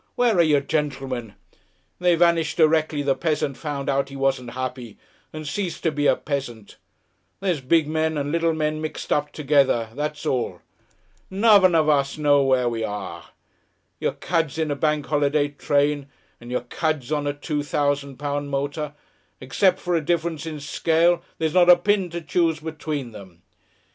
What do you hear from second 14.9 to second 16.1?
holiday train